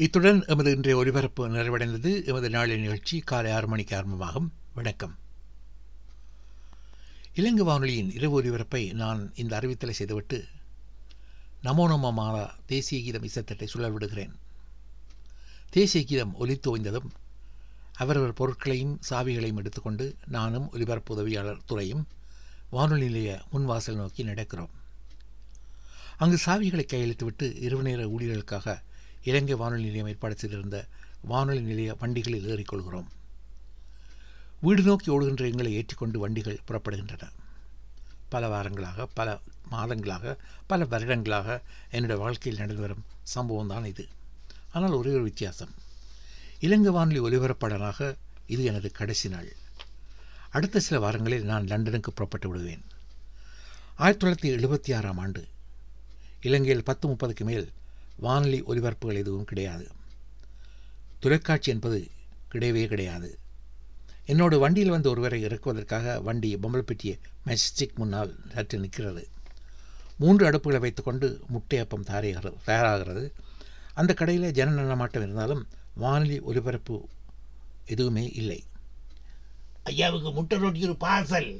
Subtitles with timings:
[0.00, 2.26] இத்துடன் எமது இன்றைய ஒலிபரப்பு நிறைவடைந்தது.
[2.26, 4.52] எமது நாளின் நிகழ்ச்சி காலை ஆறு மணிக்கு ஆரம்பமாகும்.
[4.74, 5.18] வணக்கம்.
[7.34, 10.44] இலங்கை வானொலியின் இரவு ஒலிபரப்பை நான் இந்த அறிவித்தலை செய்துவிட்டு
[11.64, 14.34] நமோ தேசிய கீதம் இசத்தட்டை சுழல் விடுகிறேன்.
[15.70, 17.10] தேசிய கீதம் ஒலித்துவைந்ததும்
[17.94, 22.06] அவரவர் பொருட்களையும் சாவிகளையும் எடுத்துக்கொண்டு நானும் ஒலிபரப்பு உதவியாளர் துறையும்
[22.70, 24.70] வானொலி நிலைய முன்வாசல் நோக்கி நடக்கிறோம்.
[26.16, 28.88] அங்கு சாவிகளை கையெழுத்துவிட்டு இரவு நேர ஊழியர்களுக்காக
[29.22, 30.86] இலங்கை வானொலி நிலையம் ஏற்பாடு இருந்த
[31.20, 33.06] வானொலி நிலைய வண்டிகளில் ஏறிக்கொள்கிறோம்.
[34.60, 37.28] வீடு நோக்கி ஓடுகின்ற எங்களை ஏற்றிக்கொண்டு வண்டிகள் புறப்படுகின்றன.
[38.28, 39.40] பல வாரங்களாக பல
[39.70, 40.36] மாதங்களாக
[40.66, 44.08] பல வருடங்களாக என்னுடைய வாழ்க்கையில் நடந்து வரும் சம்பவம் தான் இது.
[44.72, 45.74] ஆனால் ஒரே ஒரு வித்தியாசம்.
[46.60, 48.14] இலங்கை வானொலி ஒலிபரப்பாளராக
[48.46, 49.52] இது எனது கடைசி நாள்.
[50.50, 52.84] அடுத்த சில வாரங்களில் நான் லண்டனுக்கு புறப்பட்டு விடுவேன்.
[53.96, 55.46] ஆயிரத்தி தொள்ளாயிரத்தி எழுபத்தி ஆறாம் ஆண்டு
[56.40, 57.72] இலங்கையில் பத்து முப்பதுக்கு மேல்
[58.20, 59.86] வானொலி ஒலிபரப்புகள் எதுவும் கிடையாது.
[61.20, 61.98] தொலைக்காட்சி என்பது
[62.54, 63.30] கிடையவே கிடையாது.
[64.26, 67.12] என்னோடு வண்டியில் வந்து ஒருவரை இறக்குவதற்காக வண்டி பொம்பல்பெட்டிய
[67.46, 69.22] மெஜஸ்டிக் முன்னால் சற்று நிற்கிறது.
[70.18, 73.24] மூன்று அடுப்புகளை வைத்துக்கொண்டு முட்டையப்பம் தயாரிகிறது தயாராகிறது.
[73.94, 75.62] அந்த கடையில் ஜன நடமாட்டம் இருந்தாலும்
[75.94, 76.96] வானொலி ஒலிபரப்பு
[77.86, 78.60] எதுவுமே இல்லை.
[79.86, 81.50] ஐயாவுக்கு முட்டை ரொட்டி ஒரு பார்சல்!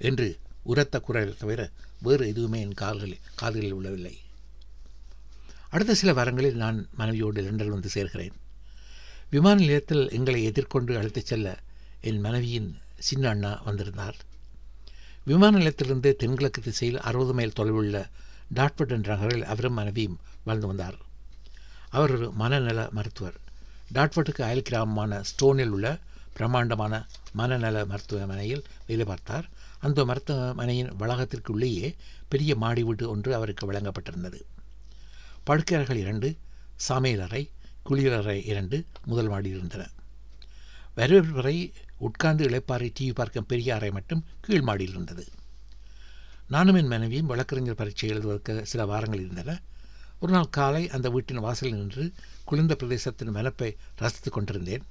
[0.00, 0.26] என்று
[0.62, 1.60] உரத்த குரல் தவிர
[2.00, 4.14] வேறு எதுவுமே என் கால்களில் காதுகளில் உள்ளவில்லை.
[5.72, 8.32] அடுத்த சில வாரங்களில் நான் மனைவியோடு லண்டன் வந்து சேர்கிறேன்.
[9.30, 11.58] விமான நிலையத்தில் எங்களை எதிர்கொண்டு அழைத்துச் செல்ல
[12.00, 14.16] என் மனைவியின் சின்ன அண்ணா வந்திருந்தார்.
[15.24, 18.08] விமான நிலையத்திலிருந்து தென்கிழக்கு திசையில் அறுபது மைல் தொலைவுள்ள
[18.54, 20.98] டாட்பட் என்ற நகரில் அவரும் மனைவியும் வாழ்ந்து வந்தார்.
[21.88, 23.38] அவர் ஒரு மனநல மருத்துவர்.
[23.94, 25.98] டாட்பட்டுக்கு அயல் கிராமமான ஸ்டோனில் உள்ள
[26.32, 29.48] பிரம்மாண்டமான மனநல மருத்துவமனையில் வேலை பார்த்தார்.
[29.78, 31.94] அந்த மருத்துவமனையின் வளாகத்திற்குள்ளேயே
[32.28, 34.40] பெரிய மாடி வீடு ஒன்று அவருக்கு வழங்கப்பட்டிருந்தது.
[35.46, 36.36] படுக்கையறைகள் இரண்டு
[36.88, 37.48] சமையலறை
[37.90, 39.90] குளியலறை இரண்டு முதல் மாடியில் இருந்தன.
[40.94, 45.26] வரவேற்பு வரை உட்கார்ந்து இளைப்பாறை டிவி பார்க்கும் பெரிய அறை மட்டும் கீழ் மாடியில் இருந்தது.
[46.48, 49.60] நானும் என் மனைவியும் வழக்கறிஞர் பரீட்சை எழுதுவதற்கு சில வாரங்கள் இருந்தன.
[50.20, 52.12] ஒரு நாள் காலை அந்த வீட்டின் வாசலில் நின்று
[52.44, 54.82] குளிர்ந்த பிரதேசத்தின் மனப்பை ரசித்து கொண்டிருந்தேன்.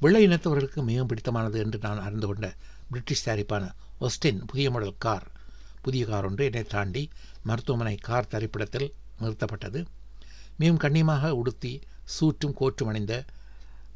[0.00, 2.54] வெள்ளை இனத்தவர்களுக்கு மிகவும் பிடித்தமானது என்று நான் அறிந்து கொண்ட
[2.90, 5.26] பிரிட்டிஷ் தயாரிப்பான ஒஸ்டின் புதிய மாடல் கார்.
[5.82, 7.08] புதிய கார் ஒன்று என்னை தாண்டி
[7.42, 9.84] மருத்துவமனை கார் தரிப்பிடத்தில் நிறுத்தப்பட்டது.
[10.56, 13.24] மிகவும் கண்ணியமாக உடுத்தி சூற்றும் கோற்றும் அணிந்த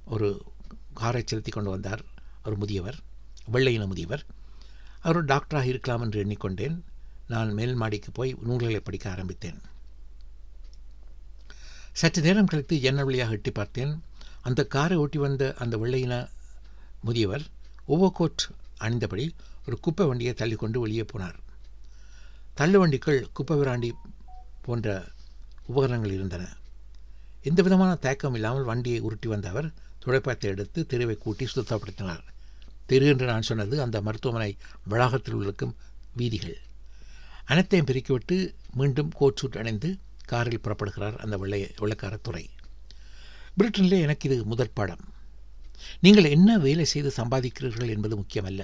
[0.04, 0.28] ஒரு
[0.94, 2.02] காரை செலுத்தி கொண்டு வந்தார்
[2.44, 2.98] ஒரு முதியவர்
[3.52, 4.24] வெள்ளையின முதியவர்.
[5.00, 6.76] அவர் டாக்டராக இருக்கலாம் என்று எண்ணிக்கொண்டேன்.
[7.28, 9.60] நான் மேல் மாடிக்கு போய் நூல்களை படிக்க ஆரம்பித்தேன்.
[11.92, 14.02] சற்று நேரம் கழித்து ஜன்னல் வழியாக எட்டி பார்த்தேன்.
[14.42, 16.14] அந்த காரை ஓட்டி வந்த அந்த வெள்ளையின
[17.00, 17.44] முதியவர்
[17.88, 18.42] ஓவர்கோட்
[18.80, 19.26] அணிந்தபடி
[19.66, 21.38] ஒரு குப்பை வண்டியை தள்ளிக்கொண்டு வெளியே போனார்.
[22.54, 23.91] தள்ளு வண்டிக்குள் குப்பை விராண்டி
[24.62, 24.88] போன்ற
[25.66, 26.44] உபகரணங்கள் இருந்தன.
[27.42, 29.72] எந்த விதமான தயக்கம் இல்லாமல் வண்டியை உருட்டி வந்த அவர்
[30.04, 32.25] துடைப்பத்தை எடுத்து தெருவை கூட்டி சுத்தப்படுத்தினார்.
[32.86, 34.56] தெரு என்று நான் சொன்னது அந்த மருத்துவமனை
[34.88, 35.76] வளாகத்தில் இருக்கும்
[36.16, 36.58] வீதிகள்.
[37.44, 38.36] அனைத்தையும் பிரிக்கிவிட்டு
[38.74, 42.44] மீண்டும் கோட் சூட் அணிந்து காரில் புறப்படுகிறார் அந்த வெள்ளை வெள்ளக்காரத்துறை
[43.58, 45.03] பிரிட்டனிலே எனக்கு இது முதற் பாடம்.
[46.00, 48.62] நீங்கள் என்ன வேலை செய்து சம்பாதிக்கிறீர்கள் என்பது முக்கியமல்ல.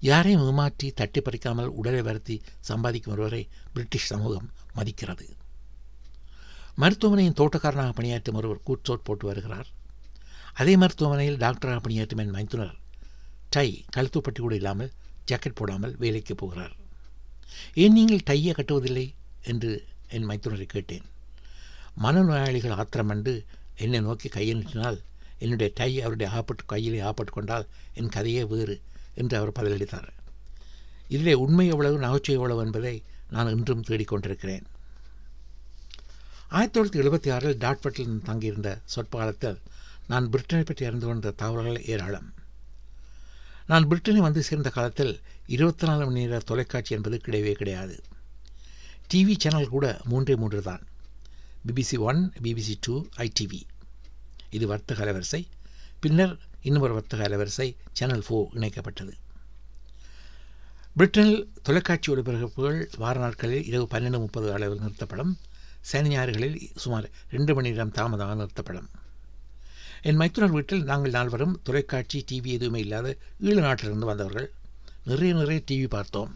[0.00, 5.26] யாரையும் ஏமாற்றி தட்டி பறிக்காமல் உடலை வருத்தி சம்பாதிக்கும் ஒருவரை பிரிட்டிஷ் சமூகம் மதிக்கிறது.
[6.76, 9.66] மருத்துவமனையின் தோட்டக்காரனாக பணியாற்றும் ஒருவர் கூட்சோட் போட்டு வருகிறார்.
[10.54, 12.74] அதே மருத்துவமனையில் டாக்டராக பணியாற்றும் என் மைத்துனர்
[13.50, 14.92] டை கழுத்துப்பட்டி கூட இல்லாமல்
[15.28, 16.76] ஜாக்கெட் போடாமல் வேலைக்கு போகிறார்.
[17.74, 19.14] ஏன் நீங்கள் டையை கட்டுவதில்லை?
[19.42, 21.02] என்று என் மைத்துனரை கேட்டேன்.
[22.02, 23.44] மனநோயாளிகள் ஆத்திரமண்டு
[23.76, 24.98] என்னை நோக்கி கையை நீட்டினால்
[25.38, 28.80] என்னுடைய டை அவருடைய ஆப்பட்டு கையிலே ஆப்பட்டு கொண்டால் என் கதையே வேறு
[29.14, 30.08] என்று அவர் பதிலளித்தார்.
[31.08, 34.64] இதிலே உண்மை எவ்வளவு நகைச்சுவை எவ்வளவு என்பதை நான் இன்றும் தேடிக்கொண்டிருக்கிறேன்.
[36.48, 39.58] ஆயிரத்தி தொள்ளாயிரத்தி எழுபத்தி ஆறில் டாட்பட்டில் தங்கியிருந்த சொற்ப காலத்தில்
[40.06, 42.34] நான் பிரிட்டனை பற்றி அறிந்து கொண்ட தகவல்கள் ஏராளம்.
[43.66, 48.02] நான் பிரிட்டனை வந்து சேர்ந்த காலத்தில் இருபத்தி நாலு மணி நேர தொலைக்காட்சி என்பது கிடையவே கிடையாது.
[49.14, 50.82] டிவி சேனல் கூட மூன்றே மூன்று தான்.
[51.66, 53.62] BBC one BBC two ITV.
[54.50, 55.46] இது வர்த்தக அலைவரிசை.
[56.00, 59.12] பின்னர் இன்னும் ஒரு வர்த்தக அலைவரிசை சேனல் ஃபோ இணைக்கப்பட்டது.
[60.96, 65.38] பிரிட்டனில் தொலைக்காட்சி ஒளிபரப்புகள் வார நாட்களில் இரவு பன்னெண்டு முப்பது அளவில் நிறுத்தப்படும்.
[65.90, 68.88] சனி ஞாயிறுகளில் சுமார் ரெண்டு மணி நேரம் தாமதமாக நிறுத்தப்படும்.
[70.08, 73.08] என் மைத்துனர் வீட்டில் நாங்கள் நால்வரும் தொலைக்காட்சி டிவி எதுவுமே இல்லாத
[73.48, 74.48] ஈழ நாட்டிலிருந்து வந்தவர்கள்.
[75.10, 76.30] நிறைய நிறைய டிவி பார்த்தோம்.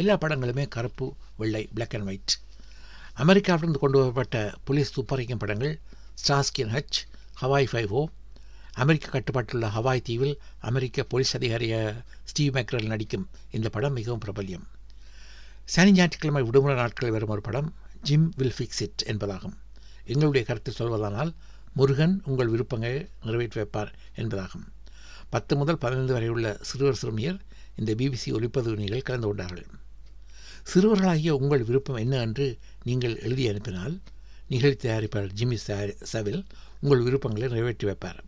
[0.00, 1.06] எல்லா படங்களுமே கருப்பு
[1.40, 2.34] வெள்ளை பிளாக் அண்ட் ஒயிட்
[3.24, 5.74] அமெரிக்காவிலிருந்து கொண்டு வரப்பட்ட போலீஸ் துப்பறிக்கும் படங்கள்
[6.22, 6.98] Starsky Hutch
[7.42, 8.02] Hawaii five O
[8.82, 10.34] அமெரிக்க கட்டுப்பாட்டுள்ள ஹவாய் தீவில்
[10.70, 11.74] அமெரிக்க போலீஸ் அதிகாரிய
[12.30, 14.66] ஸ்டீவ் மேக்ரல் நடிக்கும் இந்த படம் மிகவும் பிரபல்யம்.
[15.74, 17.68] சனி ஞாயிற்றுக்கிழமை விடுமுறை நாட்களில் வரும் ஒரு படம்
[18.08, 19.54] ஜிம் வில் ஃபிக்ஸ் இட் என்பதாகும்.
[20.12, 21.30] எங்களுடைய கருத்து சொல்வதானால்
[21.78, 24.66] முருகன் உங்கள் விருப்பங்களை நிறைவேற்றி வைப்பார் என்பதாகும்.
[25.34, 27.38] பத்து முதல் பதினைந்து வரை உள்ள சிறுவர் சிறுமியர்
[27.80, 29.66] இந்த பிபிசி ஒலிப்பதிவு நிகழ்ச்சியில் கலந்து கொண்டார்கள்.
[30.70, 32.46] சிறுவர்களாகிய உங்கள் விருப்பம் என்ன என்று
[32.88, 33.96] நீங்கள் எழுதி அனுப்பினால்
[34.52, 35.58] நிகழ்ச்சி தயாரிப்பாளர் ஜிம்மி
[36.12, 36.40] சவில்
[36.82, 38.20] உங்கள் விருப்பங்களை நிறைவேற்றி வைப்பார்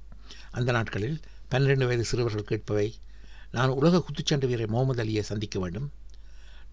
[0.59, 1.17] அந்த நாட்களில்
[1.53, 2.89] பன்னிரெண்டு வயது சிறுவர்கள் கேட்பவை
[3.57, 5.89] நான் உலக குத்துச்சண்டை வீரர் முகமது அலியை சந்திக்க வேண்டும்.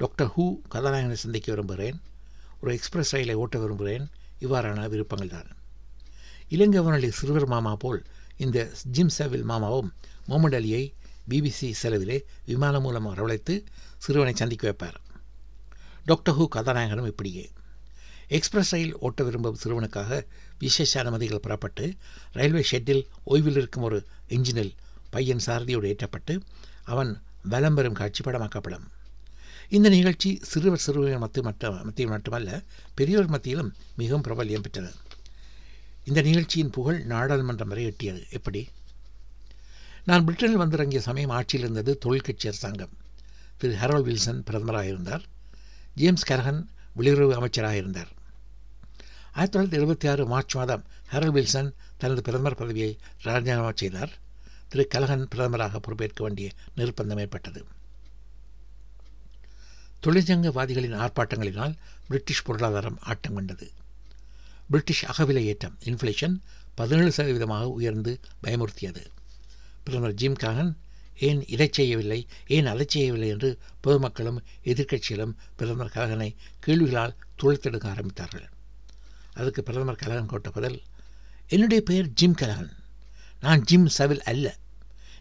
[0.02, 1.98] டாக்டர் ஹூ கதாநாயகனை சந்திக்க விரும்புகிறேன்.
[2.62, 4.06] ஒரு எக்ஸ்பிரஸ் ரயிலை ஓட்ட விரும்புகிறேன்.
[4.40, 5.50] இவ்வாறான விருப்பங்கள் தான்
[6.50, 8.02] இலங்கை வானொலி சிறுவர் மாமா போல்
[8.38, 8.60] இந்த
[8.96, 9.90] ஜிம் சேவில் மாமாவும்
[10.28, 10.84] முகமது அலியை
[11.30, 13.54] பிபிசி செலவிலே விமானம் மூலம் வரவழைத்து
[13.98, 14.98] சிறுவனை சந்திக்க வைப்பார்.
[16.06, 17.46] டாக்டர் ஹூ கதாநாயகனும் இப்படியே.
[18.28, 20.20] எக்ஸ்பிரஸ் ரயில் ஓட்ட விரும்பும் சிறுவனுக்காக
[20.60, 21.86] விசேஷ அனுமதிகள் பெறப்பட்டு
[22.32, 24.74] ரயில்வே ஷெட்டில் ஓய்வில் இருக்கும் ஒரு இன்ஜினில்
[25.10, 26.36] பையன் சாரதியோடு ஏற்றப்பட்டு
[26.84, 27.12] அவன்
[27.44, 28.86] வலம் பெறும் காட்சி படமாக்கப்படும்.
[29.70, 32.62] இந்த நிகழ்ச்சி சிறுவர் சிறுவர் மத்திய மற்ற மத்தியில் மட்டுமல்ல
[32.94, 34.92] பெரியோர் மத்தியிலும் மிகவும் பிரபல்யம் பெற்றது.
[36.04, 38.24] இந்த நிகழ்ச்சியின் புகழ் நாடாளுமன்றம் வரை எட்டியது.
[38.30, 38.70] எப்படி?
[40.06, 42.90] நான் பிரிட்டனில் வந்திறங்கிய சமயம் ஆட்சியில் இருந்தது தொழிற்கட்சி அரசாங்கம்.
[43.58, 43.74] திரு.
[43.74, 45.22] ஹரோல் வில்சன் பிரதமராக இருந்தார்.
[45.96, 46.66] ஜேம்ஸ் கரகன்
[46.98, 48.08] வெளியுறவு அமைச்சராக இருந்தார்.
[49.32, 54.12] ஆயிரத்தி தொள்ளாயிரத்தி எழுபத்தி ஆறு மார்ச் மாதம் ஹெரல் வில்சன் தனது பிரதமர் பதவியை ராஜினாமா செய்தார்.
[54.68, 54.88] திரு.
[54.88, 57.66] கலகன் பிரதமராக பொறுப்பேற்க வேண்டிய நிர்பந்தம் ஏற்பட்டது.
[60.06, 61.76] தொழிற்சங்கவாதிகளின் ஆர்ப்பாட்டங்களினால்
[62.08, 63.72] பிரிட்டிஷ் பொருளாதாரம் ஆட்டம் கண்டது.
[64.70, 66.36] பிரிட்டிஷ் அகவிலை ஏற்றம் இன்ஃப்ளேஷன்
[66.76, 69.06] பதினேழு சதவீதமாக உயர்ந்து பயமுறுத்தியது.
[69.84, 70.78] பிரதமர் ஜிம் காகன்
[71.20, 72.28] ஏன் இதை செய்யவில்லை?
[72.48, 73.28] ஏன் அதை செய்யவில்லை?
[73.28, 78.48] என்று பொதுமக்களும் எதிர்க்கட்சிகளும் பிரதமர் கலகனை கேள்விகளால் துளைத்தெடுக்க ஆரம்பித்தார்கள்.
[79.34, 80.82] அதுக்கு பிரதமர் கலகன் கொட்ட பதில்
[81.48, 82.72] என்னுடைய பெயர் ஜிம் கலகன்
[83.42, 84.58] நான் ஜிம் சவில் அல்ல.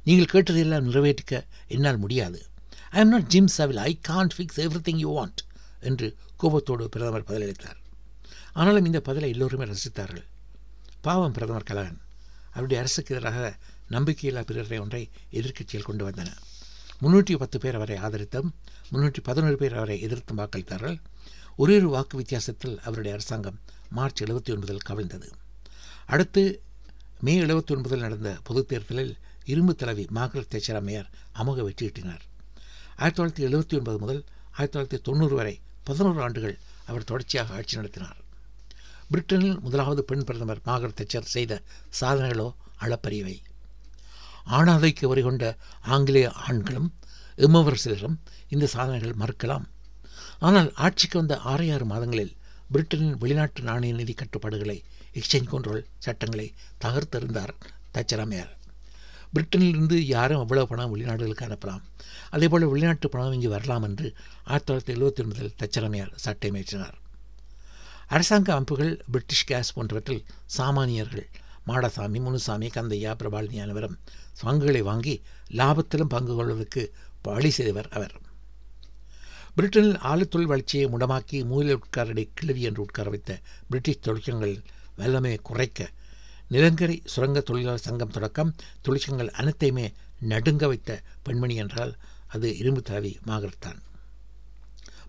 [0.05, 2.47] நீங்கள் கேட்டதையெல்லாம் நிறைவேற்றிக்க என்னால் முடியாது.
[3.00, 5.41] I'm not Jim Savile I can't fix everything you want
[5.81, 7.76] என்று கோபத்தோடு பிரதமர் பதிலளித்தார்
[8.52, 10.25] ஆனாலும் இந்த பதிலை எல்லோருமே ரசித்தார்கள்.
[11.00, 12.00] பாவம் பிரதமர் கலகன்
[12.50, 13.56] அவருடைய அரசுக்கு எதிராக
[13.91, 16.26] நம்பிக்கையில்லா பிரேரணை ஒன்றை எதிர்க்கட்சியில் கொண்டு வந்தன.
[17.02, 18.50] முன்னூற்றி பத்து பேர் அவரை ஆதரித்தும்
[18.93, 21.00] முன்னூற்றி பதினோரு பேர் அவரை எதிர்த்தும் வாக்களித்தார்கள்.
[21.56, 25.31] ஒரே ஒரு வாக்கு வித்தியாசத்தில் அவருடைய அரசாங்கம் மார்ச் எழுபத்தி ஒன்பதில் கவிழ்ந்தது.
[26.06, 26.62] அடுத்து
[27.20, 32.20] மே எழுபத்தி ஒன்பதில் நடந்த பொதுத் தேர்தலில் இரும்பு தலைவி மார்கரெட் தேச்சர் அமோக வெற்றியிட்டினார்.
[32.96, 38.19] ஆயிரத்தி தொள்ளாயிரத்தி எழுபத்தி ஒன்பது முதல் ஆயிரத்தி தொள்ளாயிரத்தி தொண்ணூறு வரை பதினோரு ஆண்டுகள் அவர் தொடர்ச்சியாக ஆட்சி நடத்தினார்.
[39.11, 41.62] பிரிட்டனில் முதலாவது பெண் பிரதமர் மார்கரெட் தச்சர் செய்த
[42.00, 43.43] சாதனைகளோ அளப்பரியவை.
[44.46, 46.88] ஆணாதைக்கு வரி கொண்ட ஆங்கிலேய ஆண்களும்
[47.38, 49.64] எம்மவர் சிலரும் இந்த சாதனைகள் மறுக்கலாம்.
[50.38, 52.37] ஆனால் ஆட்சிக்கு வந்த ஆறு ஆறு மாதங்களில்
[52.73, 54.82] பிரிட்டனின் வெளிநாட்டு நாணய நிதி கட்டுப்பாடுகளை
[55.14, 56.55] எக்ஸ்சேஞ்ச் கண்ட்ரோல் சட்டங்களை
[56.85, 57.52] தகர்த்தெறிந்தார்
[57.93, 58.52] தச்சராமையார்
[59.35, 61.83] பிரிட்டனிலிருந்து யாரும் அவ்வளவு பணம் வெளிநாடுகளுக்கு அனுப்பலாம்.
[62.31, 64.15] அதே போல் வெளிநாட்டு பணம் இங்கு வரலாம் என்று
[64.45, 66.99] ஆயிரத்தி தொள்ளாயிரத்தி எழுபத்தி ஒன்பதில் தச்சரமையார் சட்டமேற்றினார்
[68.09, 70.25] அரசாங்க அமைப்புகள் பிரிட்டிஷ் கேஸ் போன்றவற்றில்
[70.59, 71.27] சாமானியர்கள்
[71.67, 73.99] மாடசாமி முனுசாமி கந்தையா பிரபாலினி அனைவரும்
[74.43, 76.83] பங்குகளை வாங்கி லாபத்திலும் பங்கு கொள்வதற்கு
[77.23, 78.15] வழி செய்தவர் அவர்.
[79.57, 84.57] பிரிட்டனில் ஆழத்தொழில் வளர்ச்சியை முடமாக்கி மூலிய உட்காரடி கிளவி என்று உட்கார வைத்த பிரிட்டிஷ் தொழிற்சங்கள்
[84.99, 85.91] வல்லமையை குறைக்க
[86.55, 88.55] நிலங்கரி சுரங்க தொழிலாளர் சங்கம் தொடக்கம்
[88.87, 89.87] தொழிற்சங்கங்கள் அனைத்தையுமே
[90.29, 90.91] நடுங்க வைத்த
[91.23, 91.93] பெண்மணி என்றால்
[92.27, 93.81] அது இரும்பு தலைவி மாகர்தான்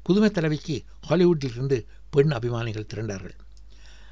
[0.04, 0.76] புதுமை தலைவிக்கு
[1.10, 1.78] ஹாலிவுட்டிலிருந்து
[2.10, 3.36] பெண் அபிமானிகள் திரண்டார்கள்.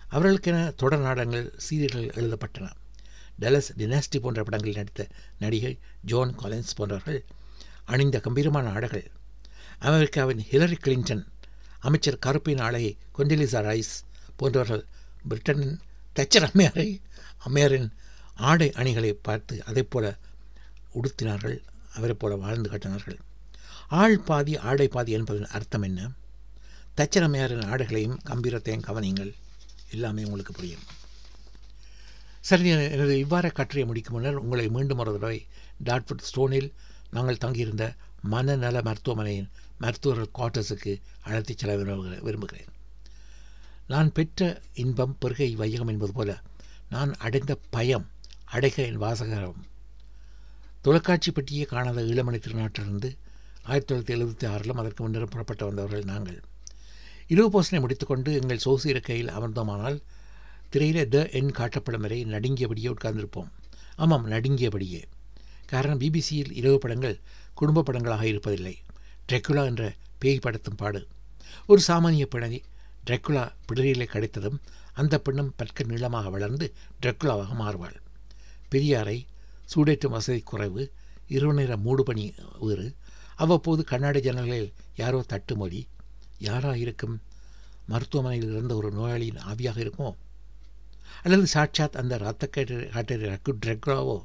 [0.09, 2.65] அவர்களுக்கென தொடர் நாடகங்கள் சீரியல்கள் எழுதப்பட்டன.
[3.39, 5.03] டெலஸ் டினாஸ்டி போன்ற படங்களில் நடித்த
[5.39, 5.73] நடிகை
[6.05, 7.19] ஜோன் காலின்ஸ் போன்றவர்கள்
[7.85, 9.05] அணிந்த கம்பீரமான ஆடைகள்
[9.79, 11.23] அமெரிக்காவின் ஹிலரி கிளின்டன்
[11.79, 12.83] அமைச்சர் கருப்பின் ஆளை
[13.17, 13.95] கொண்டலிசா ரைஸ்
[14.35, 14.83] போன்றவர்கள்
[15.29, 15.75] பிரிட்டனின்
[16.15, 16.87] தச்சர் அம்மையாரை
[17.45, 17.87] அம்மையாரின்
[18.49, 20.05] ஆடை அணிகளை பார்த்து அதை போல
[20.99, 21.57] உடுத்தினார்கள்
[21.97, 23.17] அவரை போல வாழ்ந்து காட்டினார்கள்.
[24.01, 26.01] ஆள் பாதி ஆடை பாதி என்பதன் அர்த்தம் என்ன?
[26.97, 29.31] தச்சரமையாரின் அம்மையாரின் ஆடைகளையும் கம்பீரத்தையும் கவனியுங்கள்.
[29.91, 30.85] எல்லாமே உங்களுக்கு புரியும்.
[32.49, 35.39] சரி எனது இவ்வாறு கட்டுரையை முடிக்கும் முன்னர் உங்களை மீண்டும் ஒரு தடவை
[35.85, 36.69] டாட்ஃபுட் ஸ்டோனில்
[37.11, 37.85] நாங்கள் தங்கியிருந்த
[38.33, 39.49] மனநல மருத்துவமனையின்
[39.83, 41.95] மருத்துவர்கள் குவார்ட்டர்ஸுக்கு அழைத்துச் செல்ல
[42.27, 42.69] விரும்புகிறேன்.
[43.87, 44.41] நான் பெற்ற
[44.83, 46.31] இன்பம் பெருகை வையகம் என்பது போல
[46.93, 48.07] நான் அடைந்த பயம்
[48.51, 49.61] அடைக என் வாசகரம்.
[50.81, 53.09] தொலைக்காட்சி பற்றியே காணாத ஈழமணி திருநாட்டிலிருந்து
[53.63, 56.41] ஆயிரத்தி தொள்ளாயிரத்தி எழுபத்தி ஆறிலும் அதற்கு முன்னர் புறப்பட்டு வந்தவர்கள் நாங்கள்.
[57.27, 59.99] இரவு போசனை முடித்துக்கொண்டு எங்கள் சோசி இருக்கையில் அமர்ந்தோமானால்
[60.71, 63.49] திரையில த எண் காட்டப்படும் வரை நடுங்கியபடியே உட்கார்ந்திருப்போம்.
[63.95, 65.03] ஆமாம் நடுங்கியபடியே.
[65.65, 67.19] காரணம் பிபிசியில் இரவு படங்கள்
[67.53, 68.75] குடும்ப படங்களாக இருப்பதில்லை.
[69.31, 71.07] ட்ரெக்குலா என்ற பேய் படத்தும் பாடு.
[71.65, 72.63] ஒரு சாமானிய பிணை
[73.07, 74.61] ட்ரெக்குலா பிடரியிலே கிடைத்ததும்
[74.93, 77.97] அந்த பெண்ணும் பற்க நீளமாக வளர்ந்து ட்ரெக்குலாவாக மாறுவாள்.
[78.71, 79.17] பெரியாரை
[79.73, 80.83] சூடேற்றும் வசதி குறைவு
[81.27, 82.25] இரவு நேர மூடுபனி
[82.59, 82.87] வேறு.
[83.35, 85.87] அவ்வப்போது கண்ணாடி ஜன்னல்களில் யாரோ தட்டுமொழி
[86.39, 87.21] யாராக இருக்கும்?
[87.85, 90.11] மருத்துவமனையில் இருந்த ஒரு நோயாளியின் ஆவியாக இருக்குமோ?
[91.23, 92.75] அல்லது சாட்சாத் அந்த ரத்த கேட்டு
[93.29, 94.17] ரக்கு ட்ரெக்ராவோ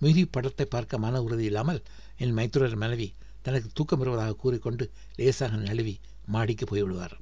[0.00, 1.82] மீறி படத்தை பார்க்க மன உறுதி இல்லாமல்
[2.18, 3.08] என் மைத்துரர் மனைவி
[3.42, 5.94] தனக்கு தூக்கம் வருவதாக கூறிக்கொண்டு லேசாக நழுவி
[6.26, 7.16] மாடிக்கு போய்விடுவார்.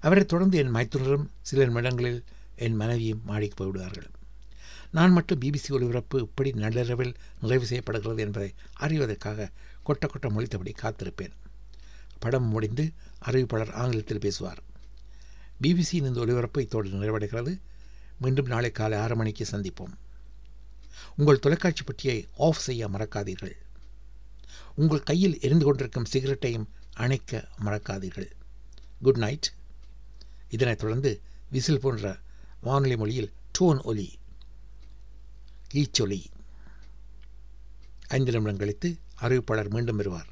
[0.00, 2.24] அவரைத் தொடர்ந்து என் மைத்துனரும் சில நிமிடங்களில்
[2.56, 4.08] என் மனைவியும் மாடிக்கு போய்விடுவார்கள்.
[4.90, 9.50] நான் மட்டும் பிபிசி ஒளிபரப்பு இப்படி நள்ளிரவில் நிறைவு செய்யப்படுகிறது என்பதை அறிவதற்காக
[9.86, 11.30] கொட்ட கொட்ட மொழித்தபடி காத்திருப்பேன்.
[12.18, 12.92] படம் முடிந்து
[13.24, 14.62] அறிவிப்பாளர் ஆங்கிலத்தில் பேசுவார்.
[15.62, 17.60] பிபிசியின் இந்த ஒளிபரப்பு இத்தோடு நிறைவடைகிறது.
[18.18, 19.92] மீண்டும் நாளை காலை ஆறு மணிக்கு சந்திப்போம்.
[21.16, 23.52] உங்கள் தொலைக்காட்சி பட்டியை ஆஃப் செய்ய மறக்காதீர்கள்.
[24.74, 28.30] உங்கள் கையில் எரிந்து கொண்டிருக்கும் சிகரெட்டையும் அணைக்க மறக்காதீர்கள்.
[29.02, 29.52] குட் நைட்
[30.52, 32.18] இதனைத் தொடர்ந்து விசில் போன்ற
[32.60, 34.18] வானொலி மொழியில் டோன் ஒலி
[35.74, 36.24] ஈச்சொலி
[38.08, 40.26] ஐந்து நிமிடம் கழித்து அறிவிப்பாளர் மீண்டும் வருவார்.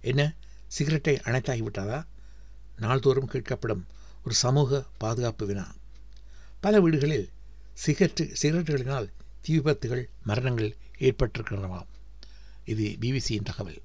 [0.00, 0.34] என்ன?
[0.66, 2.04] சிகரெட்டை அணைத்தாகிவிட்டதா?
[2.76, 3.86] நாள்தோறும் கேட்கப்படும்
[4.24, 5.74] ஒரு சமூக பாதுகாப்பு வினா.
[6.60, 7.30] பல வீடுகளில்
[7.86, 11.86] சிகரெட்டு சிகரெட்டுகளினால் தீ விபத்துகள் மரணங்கள் ஏற்பட்டிருக்கின்றனவாம்.
[12.64, 13.82] இது பிபிசியின் தகவல்.